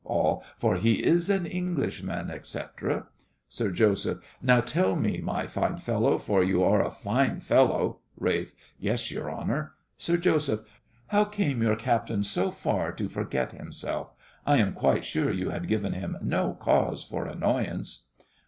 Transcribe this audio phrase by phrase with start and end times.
[0.03, 0.43] ALL.
[0.57, 3.05] For he is an Englishman, etc.
[3.47, 4.19] SIR JOSEPH.
[4.41, 8.55] Now, tell me, my fine fellow—for you are a fine fellow— RALPH.
[8.79, 9.73] Yes, your honour.
[9.99, 10.63] SIR JOSEPH.
[11.09, 14.13] How came your captain so far to forget himself?
[14.43, 18.05] I am quite sure you had given him no cause for annoyance.